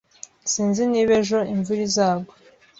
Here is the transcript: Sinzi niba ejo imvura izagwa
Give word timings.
Sinzi 0.51 0.81
niba 0.91 1.11
ejo 1.21 1.39
imvura 1.53 1.81
izagwa 1.87 2.33